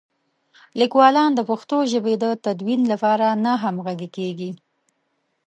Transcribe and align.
لیکوالان 0.79 1.31
د 1.35 1.41
پښتو 1.49 1.77
ژبې 1.91 2.13
د 2.23 2.25
تدوین 2.45 2.81
لپاره 2.91 3.27
نه 3.43 3.53
همغږي 3.63 4.09
کېږي. 4.17 4.51